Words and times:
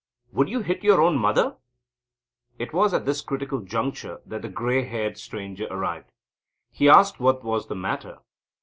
would 0.31 0.49
you 0.49 0.61
hit 0.61 0.83
your 0.83 0.99
own 0.99 1.15
mother?" 1.15 1.57
It 2.57 2.73
was 2.73 2.89
just 2.89 2.99
at 3.01 3.05
this 3.05 3.21
critical 3.21 3.59
juncture 3.61 4.19
that 4.25 4.41
the 4.41 4.49
grey 4.49 4.83
haired 4.83 5.15
stranger 5.19 5.67
arrived. 5.69 6.11
He 6.71 6.89
asked 6.89 7.19
what 7.19 7.43
was 7.43 7.67
the 7.67 7.75
matter. 7.75 8.17